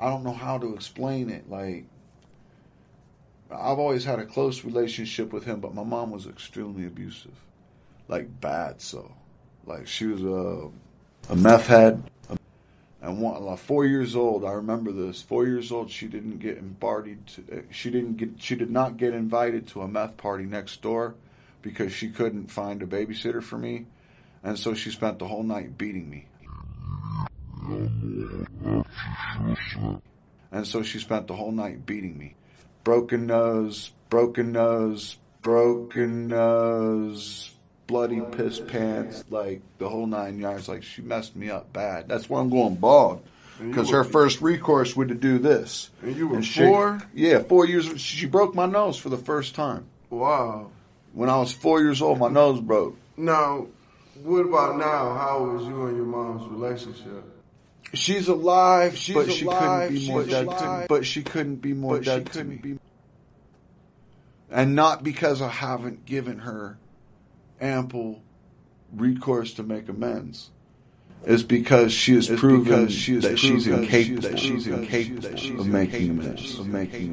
I 0.00 0.08
don't 0.08 0.24
know 0.24 0.32
how 0.32 0.56
to 0.56 0.74
explain 0.74 1.28
it. 1.28 1.50
Like, 1.50 1.84
I've 3.50 3.78
always 3.78 4.04
had 4.04 4.18
a 4.18 4.24
close 4.24 4.64
relationship 4.64 5.32
with 5.32 5.44
him, 5.44 5.60
but 5.60 5.74
my 5.74 5.84
mom 5.84 6.10
was 6.10 6.26
extremely 6.26 6.86
abusive, 6.86 7.38
like 8.08 8.40
bad. 8.40 8.80
So, 8.80 9.12
like 9.66 9.86
she 9.86 10.06
was 10.06 10.22
a 10.22 10.70
a 11.30 11.36
meth 11.36 11.66
head, 11.66 12.02
and 13.02 13.20
one, 13.20 13.42
like 13.44 13.58
four 13.58 13.84
years 13.84 14.16
old. 14.16 14.44
I 14.44 14.52
remember 14.52 14.90
this. 14.90 15.20
Four 15.20 15.46
years 15.46 15.70
old, 15.70 15.90
she 15.90 16.06
didn't 16.06 16.38
get 16.38 16.56
invited. 16.56 17.18
She 17.70 17.90
didn't 17.90 18.16
get. 18.16 18.30
She 18.38 18.56
did 18.56 18.70
not 18.70 18.96
get 18.96 19.12
invited 19.12 19.66
to 19.68 19.82
a 19.82 19.88
meth 19.88 20.16
party 20.16 20.44
next 20.44 20.80
door 20.80 21.14
because 21.60 21.92
she 21.92 22.08
couldn't 22.08 22.46
find 22.46 22.82
a 22.82 22.86
babysitter 22.86 23.42
for 23.42 23.58
me, 23.58 23.86
and 24.42 24.58
so 24.58 24.72
she 24.72 24.90
spent 24.90 25.18
the 25.18 25.28
whole 25.28 25.42
night 25.42 25.76
beating 25.76 26.08
me. 26.08 26.26
And 30.52 30.66
so 30.66 30.82
she 30.82 30.98
spent 30.98 31.26
the 31.28 31.34
whole 31.36 31.52
night 31.52 31.86
beating 31.86 32.18
me. 32.18 32.34
Broken 32.84 33.26
nose, 33.26 33.90
broken 34.08 34.52
nose, 34.52 35.16
broken 35.42 36.28
nose, 36.28 37.50
bloody 37.86 38.20
piss 38.32 38.60
pants, 38.60 39.24
like 39.30 39.62
the 39.78 39.88
whole 39.88 40.06
nine 40.06 40.38
yards. 40.38 40.68
Like 40.68 40.82
she 40.82 41.02
messed 41.02 41.36
me 41.36 41.50
up 41.50 41.72
bad. 41.72 42.08
That's 42.08 42.28
why 42.28 42.40
I'm 42.40 42.50
going 42.50 42.76
bald. 42.76 43.22
Because 43.60 43.90
her 43.90 44.04
first 44.04 44.40
recourse 44.40 44.96
would 44.96 45.08
to 45.08 45.14
do 45.14 45.38
this. 45.38 45.90
And 46.02 46.16
you 46.16 46.28
were 46.28 46.42
she- 46.42 46.60
four? 46.64 47.02
yeah, 47.12 47.40
four 47.40 47.66
years. 47.66 48.00
She 48.00 48.24
broke 48.26 48.54
my 48.54 48.64
nose 48.66 48.96
for 48.96 49.10
the 49.10 49.18
first 49.18 49.54
time. 49.54 49.86
Wow. 50.08 50.70
When 51.12 51.28
I 51.28 51.36
was 51.36 51.52
four 51.52 51.80
years 51.82 52.00
old, 52.00 52.18
my 52.18 52.28
nose 52.28 52.60
broke. 52.60 52.96
Now, 53.18 53.66
what 54.22 54.46
about 54.46 54.78
now? 54.78 55.14
How 55.14 55.44
was 55.44 55.66
you 55.66 55.86
and 55.86 55.96
your 55.96 56.06
mom's 56.06 56.48
relationship? 56.50 57.24
She's 57.92 58.28
alive, 58.28 58.96
She's 58.96 59.14
but 59.14 59.32
she 59.32 59.44
alive, 59.44 59.88
couldn't 59.88 60.00
be 60.00 60.08
more 60.08 60.22
she's 60.22 60.32
dead 60.32 60.46
alive, 60.46 60.82
to. 60.82 60.88
But 60.88 61.06
she 61.06 61.22
couldn't 61.22 61.56
be 61.56 61.72
more 61.72 61.96
but 61.96 62.04
she 62.04 62.10
dead 62.10 62.26
to 62.26 62.32
couldn't 62.32 62.64
me. 62.64 62.78
And 64.50 64.74
not 64.74 65.02
because 65.02 65.42
I 65.42 65.48
haven't 65.48 66.06
given 66.06 66.40
her 66.40 66.78
ample 67.60 68.22
recourse 68.92 69.54
to 69.54 69.62
make 69.62 69.88
amends. 69.88 70.50
It's 71.24 71.42
because 71.42 71.92
she 71.92 72.14
has 72.14 72.28
proven 72.28 72.88
she 72.88 73.14
has 73.14 73.24
that 73.24 73.38
she's 73.38 73.64
proven 73.64 73.84
incapable, 73.84 74.22
that 74.22 74.38
she's 74.38 74.64
she's 74.64 74.66
incapable 74.66 75.60
of 75.60 75.66
making 75.66 76.10
amends. 76.10 76.58
Of 76.58 76.66
making 76.68 77.10